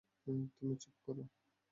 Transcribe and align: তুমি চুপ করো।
তুমি 0.51 0.75
চুপ 0.75 0.95
করো। 1.05 1.23